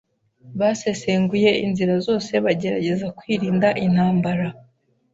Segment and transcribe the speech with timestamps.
[0.59, 4.47] Basesenguye inzira zose bagerageza kwirinda intambara.